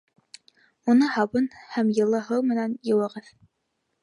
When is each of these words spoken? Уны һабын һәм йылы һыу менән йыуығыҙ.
Уны 0.93 1.09
һабын 1.17 1.45
һәм 1.75 1.93
йылы 1.99 2.23
һыу 2.31 2.47
менән 2.49 2.75
йыуығыҙ. 2.81 3.31